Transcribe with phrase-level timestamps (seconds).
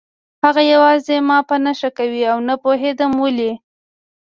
[0.43, 3.51] هغه یوازې ما په نښه کوي او نه پوهېدم ولې